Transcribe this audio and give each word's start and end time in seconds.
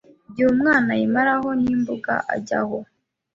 igihe 0.27 0.47
umwana 0.55 0.89
ayimaraho 0.97 1.49
n’imbuga 1.61 2.13
ajyaho 2.35 2.77